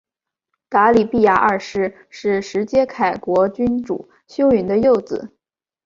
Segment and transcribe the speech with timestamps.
[0.67, 5.37] 答里必牙二世是是实皆开国君主修云的幼子。